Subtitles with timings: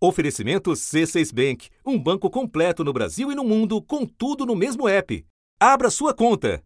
[0.00, 4.88] Oferecimento C6 Bank, um banco completo no Brasil e no mundo, com tudo no mesmo
[4.88, 5.26] app.
[5.58, 6.62] Abra sua conta.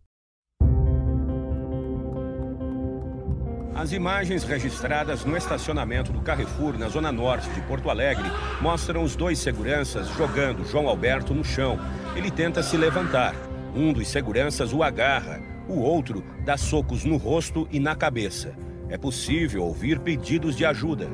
[3.74, 9.16] As imagens registradas no estacionamento do Carrefour, na zona norte de Porto Alegre, mostram os
[9.16, 11.79] dois seguranças jogando João Alberto no chão.
[12.14, 13.35] Ele tenta se levantar.
[13.75, 18.55] Um dos seguranças o agarra, o outro dá socos no rosto e na cabeça.
[18.91, 21.09] É possível ouvir pedidos de ajuda.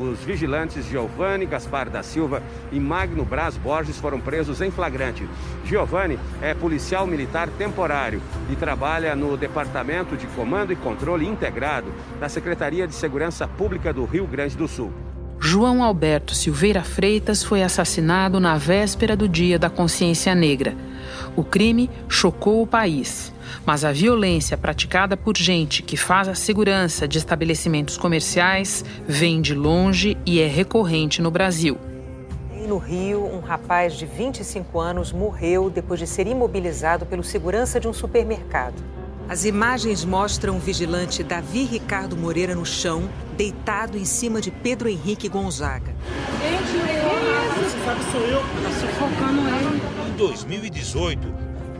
[0.00, 5.28] Os vigilantes Giovanni Gaspar da Silva e Magno Braz Borges foram presos em flagrante.
[5.64, 8.20] Giovanni é policial militar temporário
[8.50, 14.04] e trabalha no Departamento de Comando e Controle Integrado da Secretaria de Segurança Pública do
[14.04, 14.92] Rio Grande do Sul.
[15.46, 20.74] João Alberto Silveira Freitas foi assassinado na véspera do Dia da Consciência Negra.
[21.36, 23.30] O crime chocou o país,
[23.66, 29.54] mas a violência praticada por gente que faz a segurança de estabelecimentos comerciais vem de
[29.54, 31.76] longe e é recorrente no Brasil.
[32.66, 37.86] No Rio, um rapaz de 25 anos morreu depois de ser imobilizado pelo segurança de
[37.86, 38.82] um supermercado.
[39.26, 44.86] As imagens mostram o vigilante Davi Ricardo Moreira no chão, deitado em cima de Pedro
[44.86, 45.94] Henrique Gonzaga.
[46.42, 47.84] Gente, que isso?
[47.86, 48.40] Sabe, sou eu.
[48.40, 50.10] Tá sufocando ele.
[50.10, 51.34] Em 2018,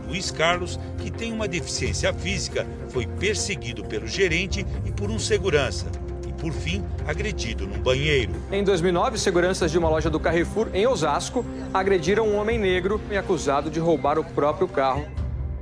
[0.07, 5.85] Luiz Carlos, que tem uma deficiência física, foi perseguido pelo gerente e por um segurança.
[6.27, 8.33] E, por fim, agredido num banheiro.
[8.51, 13.15] Em 2009, seguranças de uma loja do Carrefour, em Osasco, agrediram um homem negro e
[13.15, 15.05] acusado de roubar o próprio carro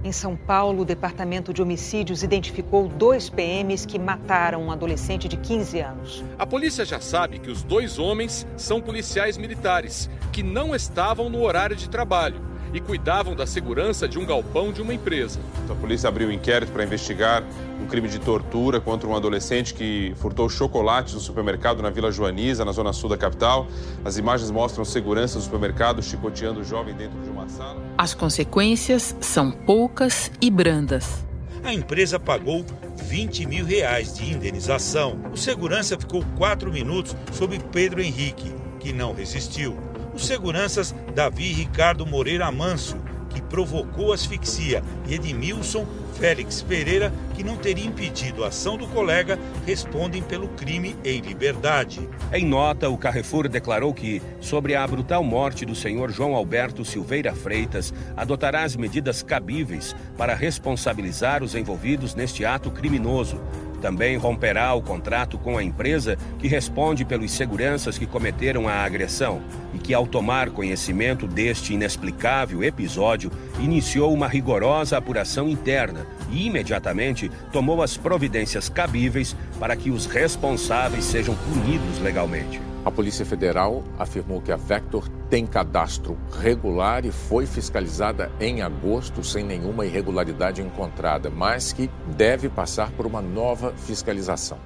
[0.04, 5.38] em São Paulo, o Departamento de Homicídios identificou dois PMs que mataram um adolescente de
[5.38, 6.24] 15 anos.
[6.38, 11.42] A polícia já sabe que os dois homens são policiais militares que não estavam no
[11.42, 15.40] horário de trabalho e cuidavam da segurança de um galpão de uma empresa.
[15.70, 17.44] A polícia abriu um inquérito para investigar
[17.80, 22.66] um crime de tortura contra um adolescente que furtou chocolates no supermercado na Vila Joaniza,
[22.66, 23.68] na zona sul da capital.
[24.04, 27.83] As imagens mostram segurança do supermercado chicoteando o jovem dentro de uma sala.
[27.98, 31.24] As consequências são poucas e brandas.
[31.64, 32.66] A empresa pagou
[33.04, 35.20] 20 mil reais de indenização.
[35.32, 39.78] O segurança ficou quatro minutos sob Pedro Henrique, que não resistiu
[40.14, 42.98] os seguranças Davi Ricardo Moreira Manso,
[43.34, 49.38] que provocou asfixia, e Edmilson Félix Pereira, que não teria impedido a ação do colega,
[49.66, 52.08] respondem pelo crime em liberdade.
[52.32, 57.34] Em nota, o Carrefour declarou que, sobre a brutal morte do senhor João Alberto Silveira
[57.34, 63.42] Freitas, adotará as medidas cabíveis para responsabilizar os envolvidos neste ato criminoso
[63.84, 69.42] também romperá o contrato com a empresa que responde pelos seguranças que cometeram a agressão
[69.74, 73.30] e que, ao tomar conhecimento deste inexplicável episódio,
[73.60, 81.04] iniciou uma rigorosa apuração interna e imediatamente tomou as providências cabíveis para que os responsáveis
[81.04, 82.73] sejam punidos legalmente.
[82.86, 89.24] A Polícia Federal afirmou que a Vector tem cadastro regular e foi fiscalizada em agosto
[89.24, 94.58] sem nenhuma irregularidade encontrada, mas que deve passar por uma nova fiscalização.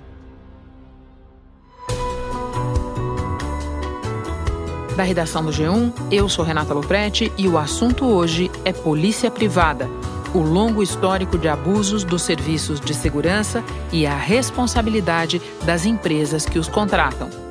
[4.96, 9.88] Da redação do G1, eu sou Renata Loprete e o assunto hoje é Polícia Privada
[10.34, 16.60] o longo histórico de abusos dos serviços de segurança e a responsabilidade das empresas que
[16.60, 17.47] os contratam.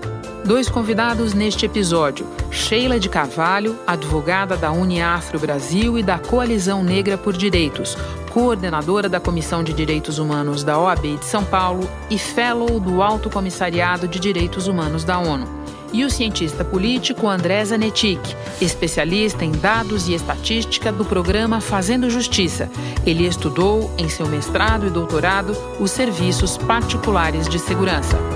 [0.47, 7.19] Dois convidados neste episódio: Sheila de Carvalho, advogada da Uniafro Brasil e da Coalizão Negra
[7.19, 7.99] por Direitos,
[8.31, 13.29] coordenadora da Comissão de Direitos Humanos da OAB de São Paulo e fellow do Alto
[13.29, 15.49] Comissariado de Direitos Humanos da ONU.
[15.93, 18.21] E o cientista político André Zanetic,
[18.61, 22.71] especialista em dados e estatística do programa Fazendo Justiça.
[23.05, 28.36] Ele estudou, em seu mestrado e doutorado, os serviços particulares de segurança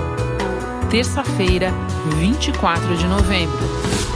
[0.91, 1.71] terça-feira,
[2.19, 4.10] 24 de novembro.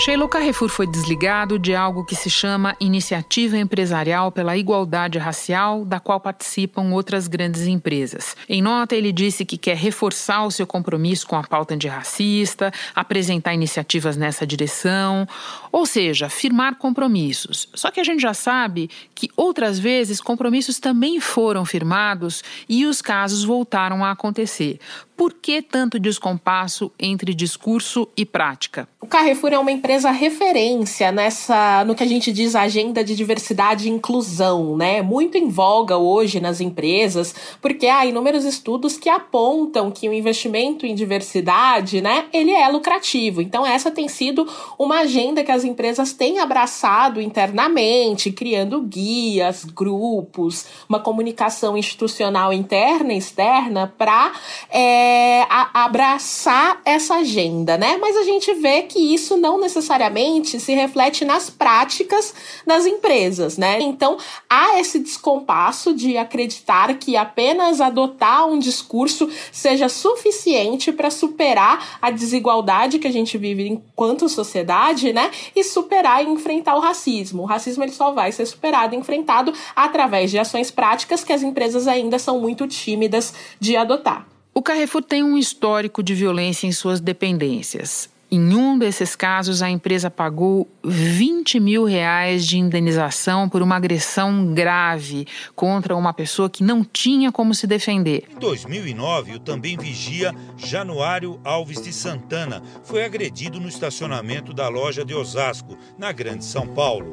[0.00, 6.00] Sheila Carrefour foi desligado de algo que se chama Iniciativa Empresarial pela Igualdade Racial, da
[6.00, 8.34] qual participam outras grandes empresas.
[8.48, 13.52] Em nota, ele disse que quer reforçar o seu compromisso com a pauta antirracista, apresentar
[13.52, 15.28] iniciativas nessa direção,
[15.70, 17.68] ou seja, firmar compromissos.
[17.74, 23.02] Só que a gente já sabe que outras vezes compromissos também foram firmados e os
[23.02, 24.80] casos voltaram a acontecer.
[25.20, 28.88] Por que tanto descompasso entre discurso e prática?
[28.98, 33.86] O Carrefour é uma empresa referência nessa no que a gente diz agenda de diversidade
[33.86, 35.02] e inclusão, né?
[35.02, 40.86] Muito em voga hoje nas empresas, porque há inúmeros estudos que apontam que o investimento
[40.86, 43.42] em diversidade, né, ele é lucrativo.
[43.42, 50.64] Então essa tem sido uma agenda que as empresas têm abraçado internamente, criando guias, grupos,
[50.88, 54.32] uma comunicação institucional interna e externa para
[54.70, 55.09] é,
[55.48, 57.96] abraçar essa agenda, né?
[58.00, 62.34] Mas a gente vê que isso não necessariamente se reflete nas práticas
[62.66, 63.80] das empresas, né?
[63.80, 64.16] Então
[64.48, 72.10] há esse descompasso de acreditar que apenas adotar um discurso seja suficiente para superar a
[72.10, 75.30] desigualdade que a gente vive enquanto sociedade, né?
[75.54, 77.42] E superar e enfrentar o racismo.
[77.42, 81.42] O racismo ele só vai ser superado e enfrentado através de ações práticas que as
[81.42, 84.29] empresas ainda são muito tímidas de adotar.
[84.52, 88.10] O Carrefour tem um histórico de violência em suas dependências.
[88.32, 94.52] Em um desses casos, a empresa pagou 20 mil reais de indenização por uma agressão
[94.52, 95.26] grave
[95.56, 98.24] contra uma pessoa que não tinha como se defender.
[98.30, 105.04] Em 2009, o também vigia Januário Alves de Santana foi agredido no estacionamento da loja
[105.04, 107.12] de Osasco, na Grande São Paulo.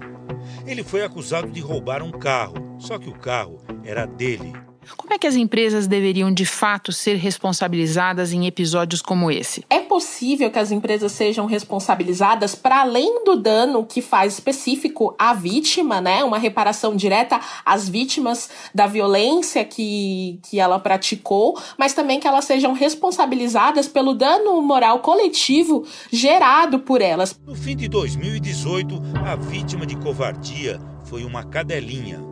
[0.67, 4.53] Ele foi acusado de roubar um carro, só que o carro era dele.
[4.95, 9.65] Como é que as empresas deveriam de fato ser responsabilizadas em episódios como esse?
[9.69, 15.33] É possível que as empresas sejam responsabilizadas para além do dano que faz específico à
[15.33, 16.23] vítima, né?
[16.23, 22.45] Uma reparação direta às vítimas da violência que, que ela praticou, mas também que elas
[22.45, 27.37] sejam responsabilizadas pelo dano moral coletivo gerado por elas.
[27.45, 32.26] No fim de 2018, a vítima de covardia foi uma cadelinha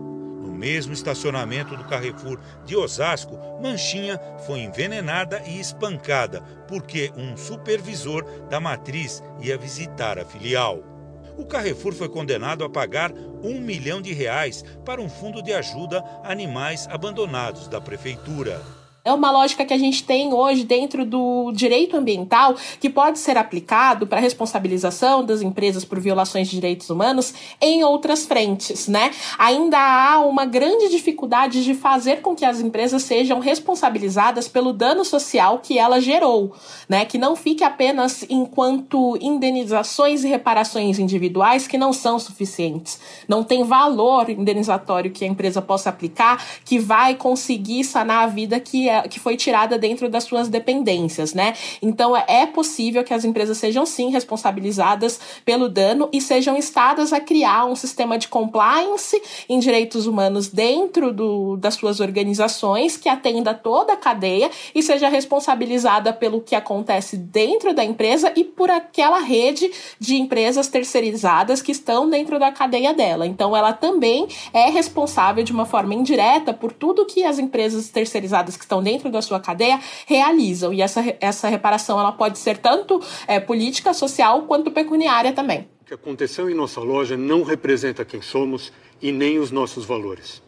[0.66, 8.60] mesmo estacionamento do Carrefour de Osasco, Manchinha foi envenenada e espancada porque um supervisor da
[8.60, 10.84] matriz ia visitar a filial.
[11.38, 13.12] O Carrefour foi condenado a pagar
[13.44, 18.60] um milhão de reais para um fundo de ajuda a animais abandonados da prefeitura.
[19.06, 23.38] É uma lógica que a gente tem hoje dentro do direito ambiental que pode ser
[23.38, 27.32] aplicado para responsabilização das empresas por violações de direitos humanos
[27.62, 29.12] em outras frentes, né?
[29.38, 35.06] Ainda há uma grande dificuldade de fazer com que as empresas sejam responsabilizadas pelo dano
[35.06, 36.56] social que ela gerou,
[36.90, 37.06] né?
[37.06, 43.00] Que não fique apenas enquanto indenizações e reparações individuais que não são suficientes.
[43.28, 48.60] Não tem valor indenizatório que a empresa possa aplicar que vai conseguir sanar a vida
[48.60, 51.54] que é que foi tirada dentro das suas dependências, né?
[51.82, 57.20] Então é possível que as empresas sejam sim responsabilizadas pelo dano e sejam instadas a
[57.20, 63.54] criar um sistema de compliance em direitos humanos dentro do, das suas organizações que atenda
[63.54, 69.20] toda a cadeia e seja responsabilizada pelo que acontece dentro da empresa e por aquela
[69.20, 73.26] rede de empresas terceirizadas que estão dentro da cadeia dela.
[73.26, 78.58] Então ela também é responsável de uma forma indireta por tudo que as empresas terceirizadas
[78.58, 80.72] que estão dentro da sua cadeia realizam.
[80.72, 85.68] E essa, essa reparação ela pode ser tanto é, política, social, quanto pecuniária também.
[85.82, 88.72] O que aconteceu em nossa loja não representa quem somos
[89.02, 90.42] e nem os nossos valores.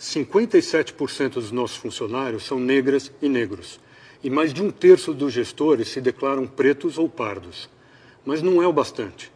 [0.00, 3.80] 57% dos nossos funcionários são negras e negros,
[4.22, 7.68] e mais de um terço dos gestores se declaram pretos ou pardos.
[8.24, 9.30] Mas não é o bastante.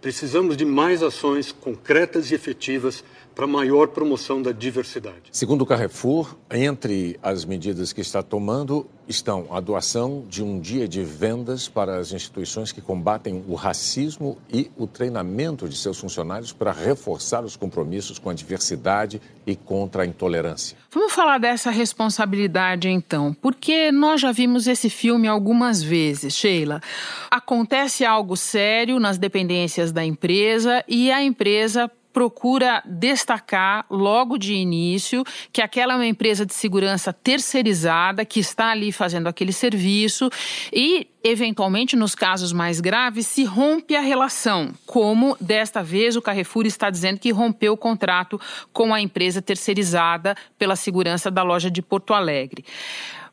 [0.00, 3.02] Precisamos de mais ações concretas e efetivas
[3.34, 5.22] para maior promoção da diversidade.
[5.32, 10.88] Segundo o Carrefour, entre as medidas que está tomando estão a doação de um dia
[10.88, 16.52] de vendas para as instituições que combatem o racismo e o treinamento de seus funcionários
[16.52, 20.76] para reforçar os compromissos com a diversidade e contra a intolerância.
[20.90, 26.80] Vamos falar dessa responsabilidade então, porque nós já vimos esse filme algumas vezes, Sheila.
[27.30, 35.24] Acontece algo sério nas dependências da empresa e a empresa procura destacar logo de início
[35.52, 40.30] que aquela é uma empresa de segurança terceirizada que está ali fazendo aquele serviço
[40.72, 46.66] e eventualmente, nos casos mais graves, se rompe a relação, como desta vez o Carrefour
[46.66, 48.40] está dizendo que rompeu o contrato
[48.72, 52.64] com a empresa terceirizada pela segurança da loja de Porto Alegre.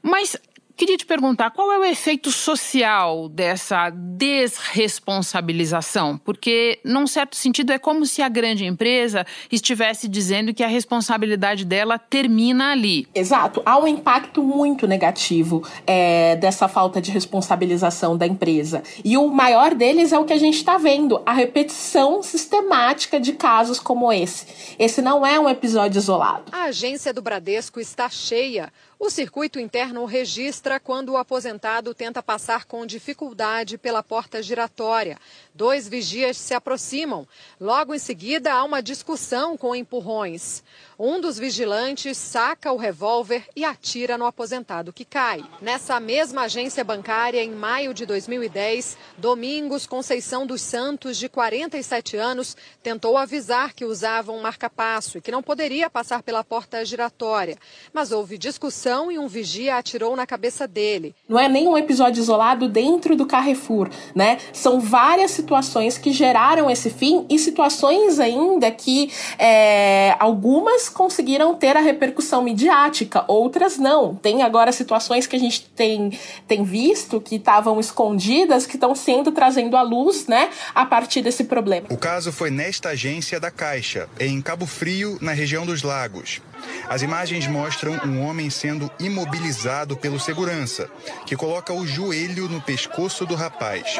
[0.02, 0.36] Mas
[0.76, 6.18] Queria te perguntar qual é o efeito social dessa desresponsabilização?
[6.18, 11.66] Porque, num certo sentido, é como se a grande empresa estivesse dizendo que a responsabilidade
[11.66, 13.08] dela termina ali.
[13.14, 13.62] Exato.
[13.66, 18.84] Há um impacto muito negativo é, dessa falta de responsabilização da empresa.
[19.04, 23.34] E o maior deles é o que a gente está vendo: a repetição sistemática de
[23.34, 24.76] casos como esse.
[24.78, 26.44] Esse não é um episódio isolado.
[26.52, 28.72] A agência do Bradesco está cheia.
[29.04, 35.18] O circuito interno registra quando o aposentado tenta passar com dificuldade pela porta giratória.
[35.56, 37.28] Dois vigias se aproximam.
[37.60, 40.64] Logo em seguida, há uma discussão com empurrões.
[41.04, 45.44] Um dos vigilantes saca o revólver e atira no aposentado que cai.
[45.60, 52.56] Nessa mesma agência bancária, em maio de 2010, Domingos Conceição dos Santos, de 47 anos,
[52.84, 57.58] tentou avisar que usava um marca-passo e que não poderia passar pela porta giratória.
[57.92, 61.16] Mas houve discussão e um vigia atirou na cabeça dele.
[61.28, 64.38] Não é nem um episódio isolado dentro do Carrefour, né?
[64.54, 71.76] São várias situações que geraram esse fim e situações ainda que é, algumas conseguiram ter
[71.76, 74.16] a repercussão midiática, outras não.
[74.16, 76.18] Tem agora situações que a gente tem,
[76.48, 81.46] tem visto que estavam escondidas, que estão sendo trazendo à luz, né, a partir desse
[81.46, 81.88] problema.
[81.90, 86.42] O caso foi nesta agência da Caixa, em Cabo Frio, na região dos Lagos.
[86.90, 90.90] As imagens mostram um homem sendo imobilizado pelo segurança,
[91.26, 93.96] que coloca o joelho no pescoço do rapaz.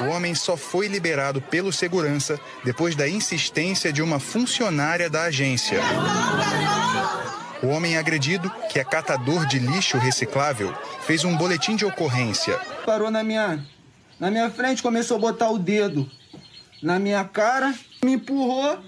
[0.00, 5.80] O homem só foi liberado pelo segurança depois da insistência de uma funcionária da agência.
[7.62, 10.72] O homem agredido, que é catador de lixo reciclável,
[11.06, 12.56] fez um boletim de ocorrência.
[12.86, 13.64] Parou na minha,
[14.20, 16.08] na minha frente, começou a botar o dedo
[16.82, 17.74] na minha cara,
[18.04, 18.78] me empurrou.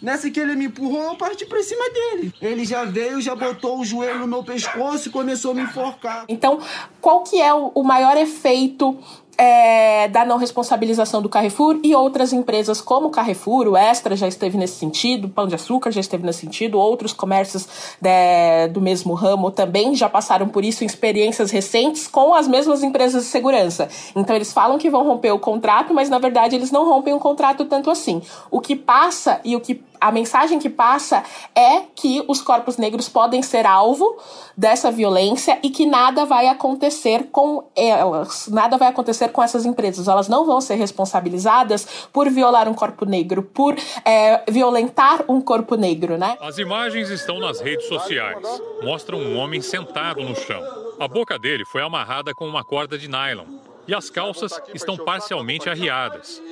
[0.00, 2.32] Nessa que ele me empurrou, eu parti pra cima dele.
[2.40, 6.24] Ele já veio, já botou o joelho no meu pescoço e começou a me enforcar.
[6.28, 6.60] Então,
[7.00, 8.98] qual que é o maior efeito
[9.38, 14.26] é, da não responsabilização do Carrefour e outras empresas como o Carrefour, o Extra já
[14.26, 17.66] esteve nesse sentido, Pão de Açúcar já esteve nesse sentido, outros comércios
[18.00, 22.48] de, né, do mesmo ramo também já passaram por isso em experiências recentes com as
[22.48, 23.88] mesmas empresas de segurança.
[24.14, 27.18] Então eles falam que vão romper o contrato, mas na verdade eles não rompem o
[27.18, 28.22] contrato tanto assim.
[28.50, 31.22] O que passa e o que a mensagem que passa
[31.54, 34.18] é que os corpos negros podem ser alvo
[34.56, 40.08] dessa violência e que nada vai acontecer com elas, nada vai acontecer com essas empresas.
[40.08, 45.76] Elas não vão ser responsabilizadas por violar um corpo negro, por é, violentar um corpo
[45.76, 46.36] negro, né?
[46.40, 48.38] As imagens estão nas redes sociais.
[48.82, 50.62] Mostram um homem sentado no chão.
[50.98, 53.44] A boca dele foi amarrada com uma corda de nylon
[53.86, 56.42] e as calças estão parcialmente arriadas.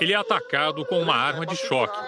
[0.00, 1.98] Ele é atacado com uma arma de choque.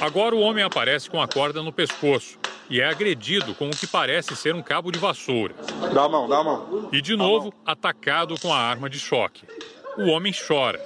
[0.00, 2.38] Agora o homem aparece com a corda no pescoço
[2.70, 5.54] e é agredido com o que parece ser um cabo de vassoura.
[5.92, 6.88] Dá a mão, dá a mão.
[6.90, 9.44] E de novo, atacado com a arma de choque.
[9.98, 10.80] O homem chora.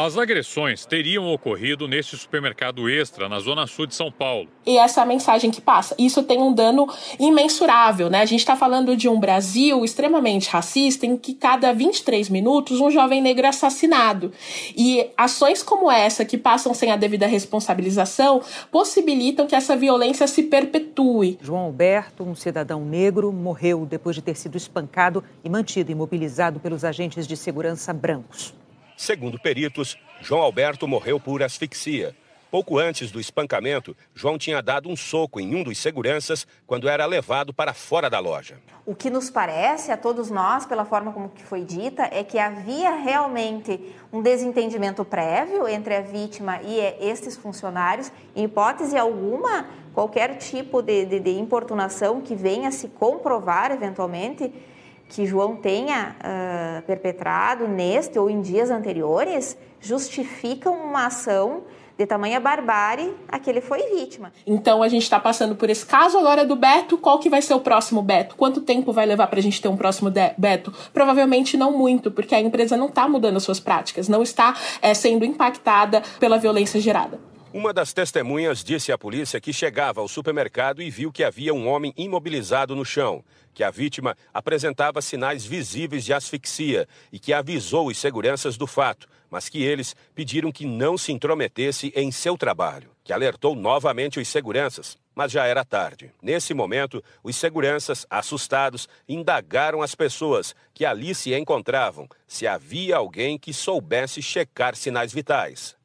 [0.00, 4.46] As agressões teriam ocorrido neste supermercado extra na zona sul de São Paulo.
[4.64, 5.96] E essa é a mensagem que passa.
[5.98, 6.88] Isso tem um dano
[7.18, 8.20] imensurável, né?
[8.20, 12.92] A gente está falando de um Brasil extremamente racista em que cada 23 minutos um
[12.92, 14.30] jovem negro é assassinado.
[14.76, 18.40] E ações como essa, que passam sem a devida responsabilização,
[18.70, 21.40] possibilitam que essa violência se perpetue.
[21.42, 26.84] João Alberto, um cidadão negro, morreu depois de ter sido espancado e mantido imobilizado pelos
[26.84, 28.54] agentes de segurança brancos.
[28.98, 32.16] Segundo peritos, João Alberto morreu por asfixia.
[32.50, 37.06] Pouco antes do espancamento, João tinha dado um soco em um dos seguranças quando era
[37.06, 38.58] levado para fora da loja.
[38.84, 42.40] O que nos parece a todos nós, pela forma como que foi dita, é que
[42.40, 43.80] havia realmente
[44.12, 48.10] um desentendimento prévio entre a vítima e estes funcionários.
[48.34, 54.52] Em hipótese alguma, qualquer tipo de, de, de importunação que venha se comprovar eventualmente
[55.08, 61.62] que João tenha uh, perpetrado neste ou em dias anteriores justificam uma ação
[61.96, 64.32] de tamanha barbárie a que ele foi vítima.
[64.46, 66.96] Então a gente está passando por esse caso agora do Beto.
[66.96, 68.36] Qual que vai ser o próximo Beto?
[68.36, 70.72] Quanto tempo vai levar para a gente ter um próximo Beto?
[70.92, 74.94] Provavelmente não muito, porque a empresa não está mudando as suas práticas, não está é,
[74.94, 77.18] sendo impactada pela violência gerada.
[77.50, 81.66] Uma das testemunhas disse à polícia que chegava ao supermercado e viu que havia um
[81.66, 83.24] homem imobilizado no chão,
[83.54, 89.08] que a vítima apresentava sinais visíveis de asfixia e que avisou os seguranças do fato,
[89.30, 94.28] mas que eles pediram que não se intrometesse em seu trabalho, que alertou novamente os
[94.28, 96.12] seguranças, mas já era tarde.
[96.20, 103.38] Nesse momento, os seguranças, assustados, indagaram as pessoas que ali se encontravam se havia alguém
[103.38, 105.77] que soubesse checar sinais vitais.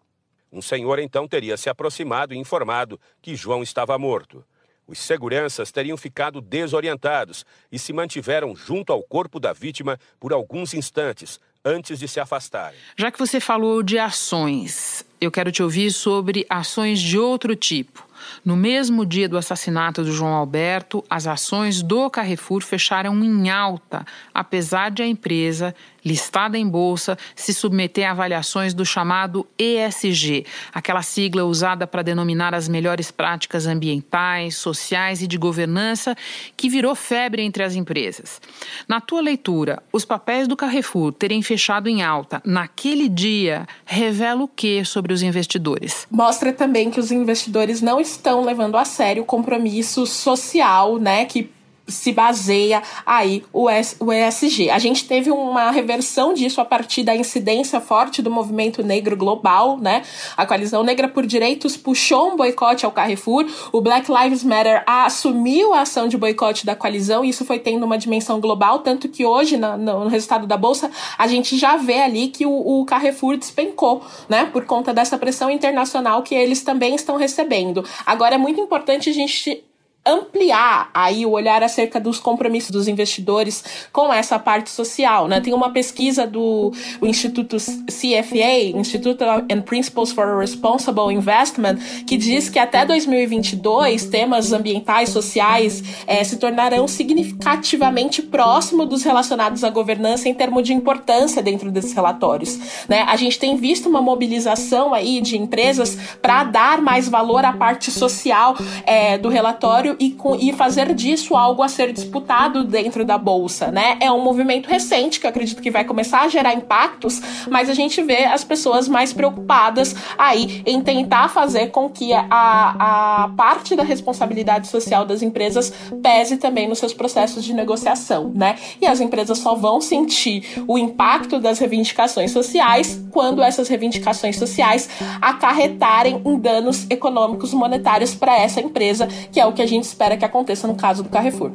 [0.53, 4.45] Um senhor então teria se aproximado e informado que João estava morto.
[4.87, 10.75] Os seguranças teriam ficado desorientados e se mantiveram junto ao corpo da vítima por alguns
[10.75, 12.77] instantes antes de se afastarem.
[12.95, 18.07] Já que você falou de ações, eu quero te ouvir sobre ações de outro tipo.
[18.43, 24.05] No mesmo dia do assassinato do João Alberto, as ações do Carrefour fecharam em alta,
[24.33, 31.01] apesar de a empresa listada em bolsa, se submeter a avaliações do chamado ESG, aquela
[31.01, 36.15] sigla usada para denominar as melhores práticas ambientais, sociais e de governança
[36.55, 38.41] que virou febre entre as empresas.
[38.87, 44.47] Na tua leitura, os papéis do Carrefour terem fechado em alta naquele dia revela o
[44.47, 46.07] que sobre os investidores?
[46.09, 51.49] Mostra também que os investidores não estão levando a sério o compromisso social, né, que
[51.87, 54.69] se baseia aí o, ESG.
[54.69, 59.77] A gente teve uma reversão disso a partir da incidência forte do movimento negro global,
[59.77, 60.03] né?
[60.37, 63.45] A coalizão negra por direitos puxou um boicote ao Carrefour.
[63.71, 67.85] O Black Lives Matter assumiu a ação de boicote da coalizão e isso foi tendo
[67.85, 72.29] uma dimensão global, tanto que hoje no, resultado da bolsa a gente já vê ali
[72.29, 74.45] que o Carrefour despencou, né?
[74.45, 77.83] Por conta dessa pressão internacional que eles também estão recebendo.
[78.05, 79.63] Agora é muito importante a gente
[80.05, 85.39] ampliar aí o olhar acerca dos compromissos dos investidores com essa parte social, né?
[85.39, 92.59] Tem uma pesquisa do Instituto CFA, Institute and Principles for Responsible Investment, que diz que
[92.59, 100.33] até 2022 temas ambientais, sociais é, se tornarão significativamente próximo dos relacionados à governança em
[100.33, 103.03] termos de importância dentro desses relatórios, né?
[103.07, 107.89] A gente tem visto uma mobilização aí de empresas para dar mais valor à parte
[107.89, 113.71] social é, do relatório e, e fazer disso algo a ser disputado dentro da bolsa,
[113.71, 113.97] né?
[113.99, 117.73] É um movimento recente que eu acredito que vai começar a gerar impactos, mas a
[117.73, 123.75] gente vê as pessoas mais preocupadas aí em tentar fazer com que a, a parte
[123.75, 128.55] da responsabilidade social das empresas pese também nos seus processos de negociação, né?
[128.81, 134.89] E as empresas só vão sentir o impacto das reivindicações sociais quando essas reivindicações sociais
[135.21, 139.91] acarretarem em danos econômicos monetários para essa empresa, que é o que a gente gente
[139.91, 141.51] espera que aconteça no caso do Carrefour.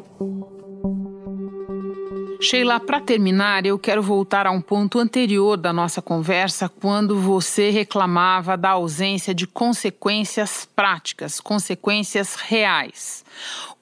[2.41, 7.71] Sheila, para terminar, eu quero voltar a um ponto anterior da nossa conversa, quando você
[7.71, 13.25] reclamava da ausência de consequências práticas, consequências reais.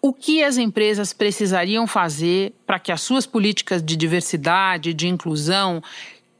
[0.00, 5.82] O que as empresas precisariam fazer para que as suas políticas de diversidade, de inclusão,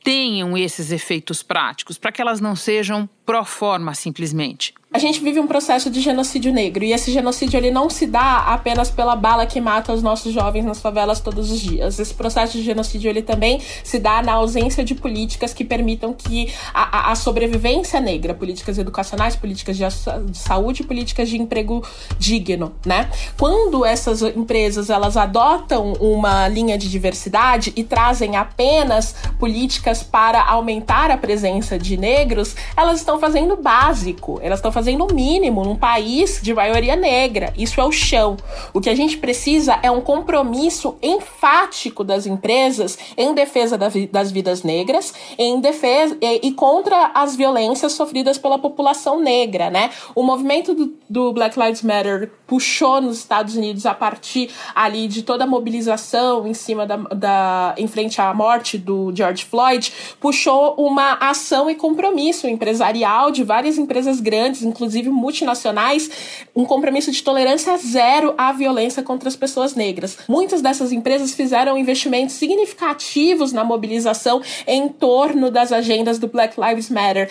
[0.02, 4.72] tenham esses efeitos práticos, para que elas não sejam pro forma simplesmente?
[4.93, 8.38] A gente vive um processo de genocídio negro e esse genocídio ele não se dá
[8.38, 11.99] apenas pela bala que mata os nossos jovens nas favelas todos os dias.
[11.99, 16.50] Esse processo de genocídio ele também se dá na ausência de políticas que permitam que
[16.73, 19.85] a, a sobrevivência negra, políticas educacionais, políticas de,
[20.31, 21.87] de saúde, políticas de emprego
[22.19, 23.11] digno, né?
[23.38, 31.11] Quando essas empresas elas adotam uma linha de diversidade e trazem apenas políticas para aumentar
[31.11, 35.75] a presença de negros, elas estão fazendo básico, elas estão fazendo fazendo o mínimo num
[35.75, 37.53] país de maioria negra.
[37.59, 38.37] Isso é o chão.
[38.72, 44.62] O que a gente precisa é um compromisso enfático das empresas em defesa das vidas
[44.62, 49.90] negras, em defesa e, contra as violências sofridas pela população negra, né?
[50.14, 55.22] O movimento do, do Black Lives Matter puxou nos Estados Unidos a partir ali de
[55.22, 60.77] toda a mobilização em cima da, da em frente à morte do George Floyd, puxou
[60.79, 66.11] uma ação e compromisso empresarial de várias empresas grandes, inclusive multinacionais,
[66.55, 70.18] um compromisso de tolerância zero à violência contra as pessoas negras.
[70.29, 76.90] Muitas dessas empresas fizeram investimentos significativos na mobilização em torno das agendas do Black Lives
[76.90, 77.31] Matter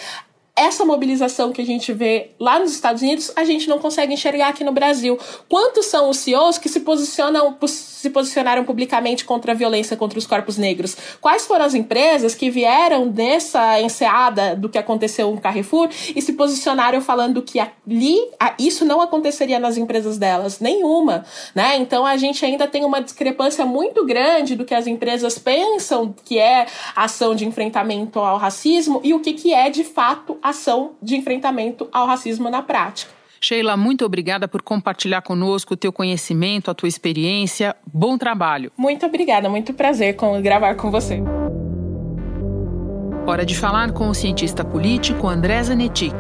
[0.56, 4.48] essa mobilização que a gente vê lá nos Estados Unidos, a gente não consegue enxergar
[4.48, 5.20] aqui no Brasil.
[5.50, 10.28] Quantos são os CEOs que se posicionam se posicionaram publicamente contra a violência contra os
[10.28, 10.96] corpos negros?
[11.20, 16.34] Quais foram as empresas que vieram dessa enseada do que aconteceu no Carrefour e se
[16.34, 18.18] posicionaram falando que ali
[18.60, 20.60] isso não aconteceria nas empresas delas?
[20.60, 21.78] Nenhuma, né?
[21.78, 26.38] Então a gente ainda tem uma discrepância muito grande do que as empresas pensam que
[26.38, 31.15] é ação de enfrentamento ao racismo e o que, que é de fato ação de
[31.15, 33.12] enfrentamento ao racismo na prática.
[33.41, 37.75] Sheila, muito obrigada por compartilhar conosco o teu conhecimento, a tua experiência.
[37.86, 38.71] Bom trabalho.
[38.75, 41.21] Muito obrigada, muito prazer com gravar com você.
[43.27, 46.15] Hora de falar com o cientista político André Zanetic.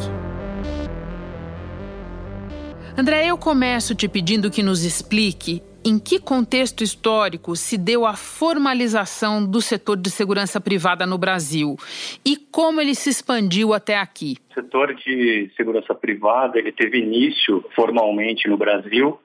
[2.97, 8.15] André, eu começo te pedindo que nos explique em que contexto histórico se deu a
[8.15, 11.77] formalização do setor de segurança privada no Brasil
[12.25, 14.37] e como ele se expandiu até aqui?
[14.49, 19.19] O setor de segurança privada ele teve início formalmente no Brasil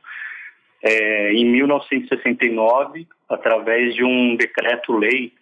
[0.83, 5.33] é, em 1969 através de um decreto-lei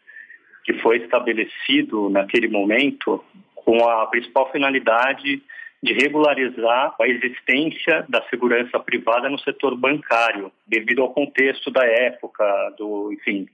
[0.64, 3.24] que foi estabelecido naquele momento
[3.56, 5.42] com a principal finalidade
[5.82, 12.44] de regularizar a existência da segurança privada no setor bancário, devido ao contexto da época,
[12.76, 13.46] do, enfim,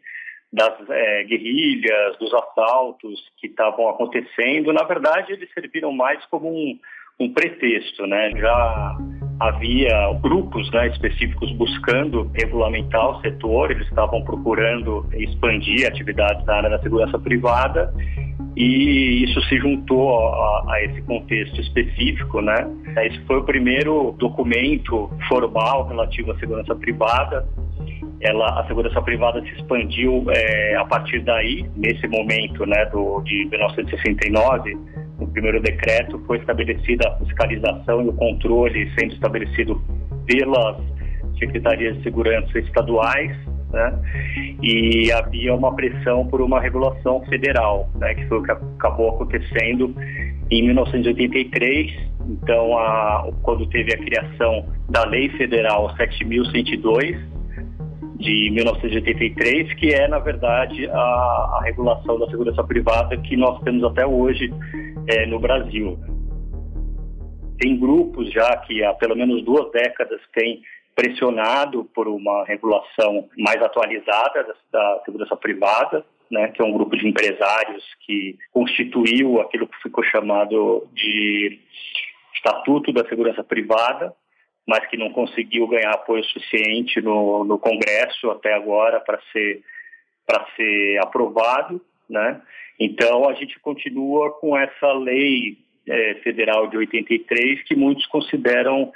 [0.52, 6.78] das é, guerrilhas, dos assaltos que estavam acontecendo, na verdade eles serviram mais como um,
[7.18, 8.30] um pretexto, né?
[8.36, 8.96] Já
[9.40, 16.70] havia grupos né, específicos buscando regulamentar o setor, eles estavam procurando expandir atividades na área
[16.70, 17.92] da segurança privada
[18.56, 22.68] e isso se juntou a, a, esse contexto específico, né?
[23.04, 27.46] Esse foi o primeiro documento formal relativo à segurança privada.
[28.20, 33.44] Ela, a segurança privada se expandiu é, a partir daí, nesse momento, né, do, de
[33.46, 34.76] 1969
[35.18, 39.80] no primeiro decreto foi estabelecida a fiscalização e o controle sendo estabelecido
[40.26, 40.76] pelas
[41.38, 43.36] secretarias de segurança estaduais,
[43.74, 43.92] né?
[44.62, 48.14] E havia uma pressão por uma regulação federal, né?
[48.14, 49.94] Que foi o que acabou acontecendo
[50.50, 52.14] em 1983.
[52.26, 57.18] Então, a, quando teve a criação da Lei Federal 7.102
[58.16, 63.84] de 1983, que é, na verdade, a, a regulação da segurança privada que nós temos
[63.84, 64.50] até hoje
[65.08, 65.98] é, no Brasil.
[67.58, 70.62] Tem grupos já que há pelo menos duas décadas têm
[70.94, 74.54] pressionado por uma regulação mais atualizada da,
[74.94, 80.02] da segurança privada, né, que é um grupo de empresários que constituiu aquilo que ficou
[80.04, 81.60] chamado de
[82.34, 84.14] Estatuto da Segurança Privada,
[84.66, 89.62] mas que não conseguiu ganhar apoio suficiente no, no Congresso até agora para ser
[90.26, 92.40] para ser aprovado, né?
[92.80, 98.90] Então, a gente continua com essa lei é, federal de 83 que muitos consideram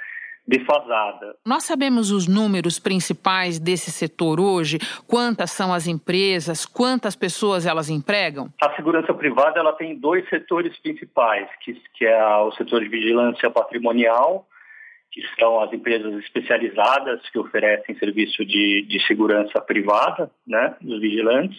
[0.49, 1.35] defasada.
[1.45, 4.79] Nós sabemos os números principais desse setor hoje?
[5.05, 6.65] Quantas são as empresas?
[6.65, 8.49] Quantas pessoas elas empregam?
[8.59, 13.49] A segurança privada ela tem dois setores principais, que, que é o setor de vigilância
[13.51, 14.47] patrimonial
[15.11, 21.57] que são as empresas especializadas que oferecem serviço de, de segurança privada, né, dos vigilantes,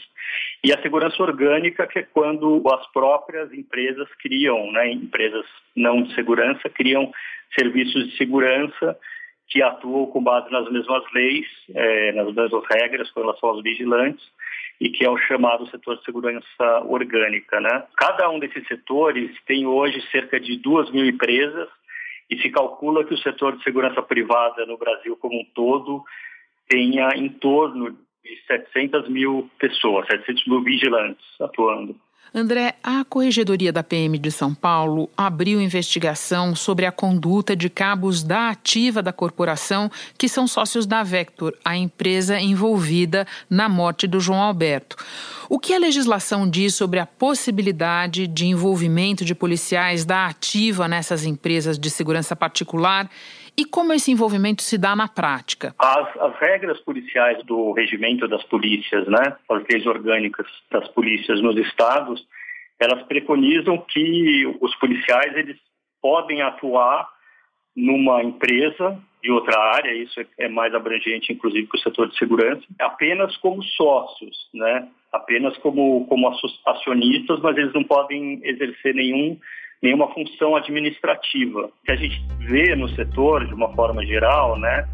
[0.63, 6.15] e a segurança orgânica, que é quando as próprias empresas criam, né, empresas não de
[6.15, 7.11] segurança, criam
[7.59, 8.99] serviços de segurança
[9.49, 14.25] que atuam com base nas mesmas leis, é, nas mesmas regras com relação aos vigilantes,
[14.81, 17.61] e que é o chamado setor de segurança orgânica.
[17.61, 17.85] Né?
[17.97, 21.69] Cada um desses setores tem hoje cerca de duas mil empresas
[22.31, 26.05] e se calcula que o setor de segurança privada no Brasil como um todo
[26.69, 31.97] tenha em torno de 700 mil pessoas, 700 mil vigilantes atuando.
[32.33, 38.23] André, a Corregedoria da PM de São Paulo abriu investigação sobre a conduta de cabos
[38.23, 44.21] da ativa da corporação, que são sócios da Vector, a empresa envolvida na morte do
[44.21, 44.97] João Alberto.
[45.49, 51.25] O que a legislação diz sobre a possibilidade de envolvimento de policiais da ativa nessas
[51.25, 53.11] empresas de segurança particular
[53.61, 55.75] e como esse envolvimento se dá na prática?
[55.79, 61.57] As, as, regras policiais do regimento das polícias, né, as leis orgânicas das polícias nos
[61.59, 62.27] estados,
[62.79, 65.59] elas preconizam que os policiais eles
[66.01, 67.07] podem atuar
[67.77, 72.17] numa empresa de outra área, isso é, é mais abrangente, inclusive, que o setor de
[72.17, 74.89] segurança, apenas como sócios, né?
[75.13, 76.33] apenas como, como
[76.67, 79.39] acionistas, mas eles não podem exercer nenhum
[79.83, 81.67] nenhuma função administrativa.
[81.67, 84.87] O que a gente vê no setor, de uma forma geral, né,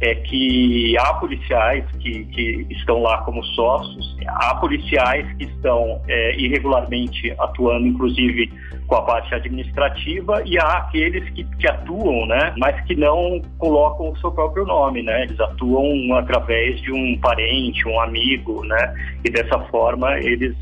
[0.00, 6.36] é que há policiais que, que estão lá como sócios, há policiais que estão é,
[6.36, 8.50] irregularmente atuando, inclusive
[8.86, 14.10] com a parte administrativa, e há aqueles que, que atuam, né, mas que não colocam
[14.10, 19.30] o seu próprio nome, né, eles atuam através de um parente, um amigo, né, e
[19.30, 20.56] dessa forma eles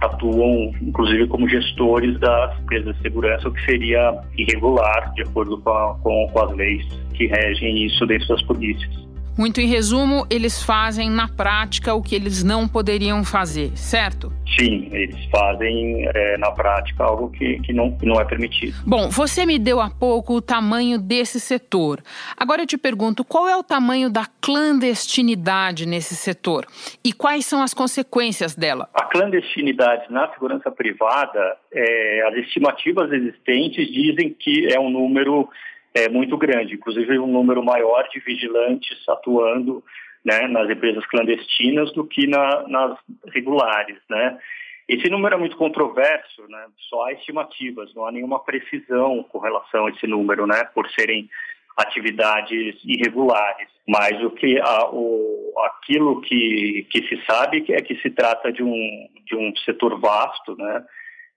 [0.00, 5.70] atuam, inclusive, como gestores das empresas de segurança, o que seria irregular, de acordo com,
[5.70, 9.06] a, com, com as leis que regem isso dentro das polícias.
[9.38, 14.32] Muito em resumo, eles fazem na prática o que eles não poderiam fazer, certo?
[14.58, 18.74] Sim, eles fazem é, na prática algo que, que, não, que não é permitido.
[18.86, 22.02] Bom, você me deu há pouco o tamanho desse setor.
[22.34, 26.64] Agora eu te pergunto, qual é o tamanho da clandestinidade nesse setor
[27.04, 28.88] e quais são as consequências dela?
[28.94, 35.46] A clandestinidade na segurança privada, é, as estimativas existentes dizem que é um número
[35.96, 39.82] é muito grande, inclusive um número maior de vigilantes atuando
[40.22, 42.98] né, nas empresas clandestinas do que na, nas
[43.32, 44.38] regulares, né?
[44.86, 46.66] Esse número é muito controverso, né?
[46.88, 50.64] Só há estimativas, não há nenhuma precisão com relação a esse número, né?
[50.74, 51.28] Por serem
[51.76, 53.68] atividades irregulares.
[53.88, 58.62] Mas o que a, o, aquilo que, que se sabe é que se trata de
[58.62, 60.84] um, de um setor vasto, né?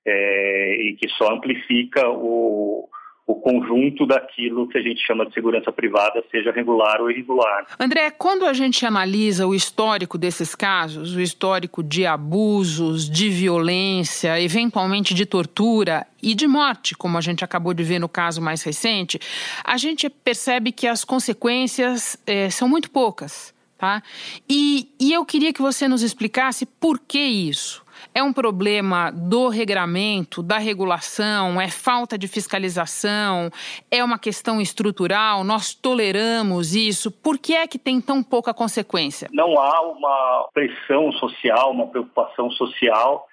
[0.06, 2.90] É, e que só amplifica o,
[3.30, 7.68] o conjunto daquilo que a gente chama de segurança privada, seja regular ou irregular.
[7.80, 14.42] André, quando a gente analisa o histórico desses casos, o histórico de abusos, de violência,
[14.42, 18.64] eventualmente de tortura e de morte, como a gente acabou de ver no caso mais
[18.64, 19.20] recente,
[19.64, 23.54] a gente percebe que as consequências é, são muito poucas.
[23.78, 24.02] Tá?
[24.50, 27.82] E, e eu queria que você nos explicasse por que isso.
[28.14, 33.50] É um problema do regramento, da regulação, é falta de fiscalização,
[33.92, 37.12] é uma questão estrutural, nós toleramos isso.
[37.12, 39.30] Por que é que tem tão pouca consequência?
[39.32, 43.28] Não há uma pressão social, uma preocupação social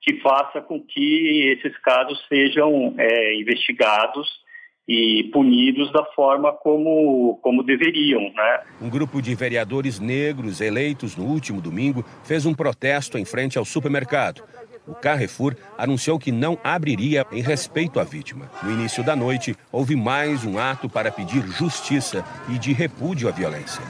[0.00, 4.43] que faça com que esses casos sejam é, investigados
[4.86, 8.20] e punidos da forma como, como deveriam.
[8.20, 8.60] Né?
[8.82, 13.64] Um grupo de vereadores negros eleitos no último domingo fez um protesto em frente ao
[13.64, 14.42] supermercado.
[14.86, 18.50] O Carrefour anunciou que não abriria em respeito à vítima.
[18.62, 23.32] No início da noite, houve mais um ato para pedir justiça e de repúdio à
[23.32, 23.82] violência.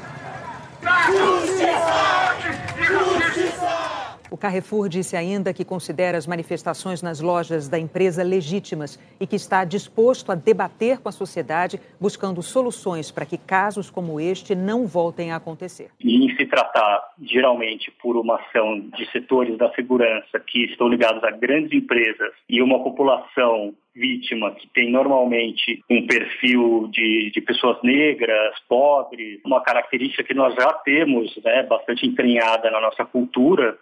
[1.06, 2.23] Justiça!
[4.34, 9.36] O Carrefour disse ainda que considera as manifestações nas lojas da empresa legítimas e que
[9.36, 14.88] está disposto a debater com a sociedade, buscando soluções para que casos como este não
[14.88, 15.88] voltem a acontecer.
[16.00, 21.22] E em se tratar, geralmente, por uma ação de setores da segurança que estão ligados
[21.22, 27.80] a grandes empresas e uma população vítima que tem normalmente um perfil de, de pessoas
[27.84, 33.78] negras, pobres, uma característica que nós já temos né, bastante entranhada na nossa cultura,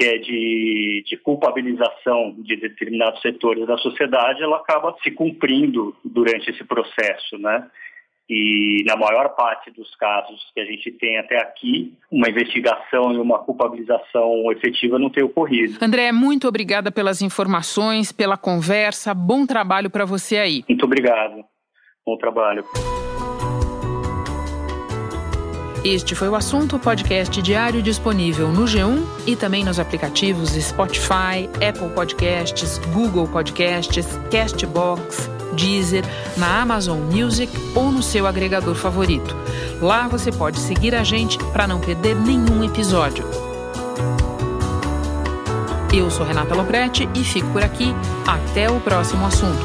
[0.00, 6.50] que é de, de, culpabilização de determinados setores da sociedade, ela acaba se cumprindo durante
[6.50, 7.66] esse processo, né?
[8.26, 13.18] E na maior parte dos casos que a gente tem até aqui, uma investigação e
[13.18, 15.76] uma culpabilização efetiva não tem ocorrido.
[15.84, 19.12] André, muito obrigada pelas informações, pela conversa.
[19.12, 20.64] Bom trabalho para você aí.
[20.66, 21.44] Muito obrigado.
[22.06, 22.64] Bom trabalho.
[25.84, 31.88] Este foi o assunto podcast diário disponível no G1 e também nos aplicativos Spotify, Apple
[31.94, 36.04] Podcasts, Google Podcasts, Castbox, Deezer,
[36.36, 39.34] na Amazon Music ou no seu agregador favorito.
[39.80, 43.24] Lá você pode seguir a gente para não perder nenhum episódio.
[45.90, 47.94] Eu sou Renata Loprete e fico por aqui.
[48.26, 49.64] Até o próximo assunto.